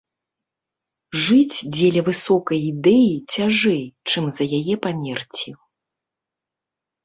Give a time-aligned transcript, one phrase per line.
[1.25, 3.79] Жыць дзеля высокай ідэі цяжэй,
[4.11, 5.49] чым за яе памерці.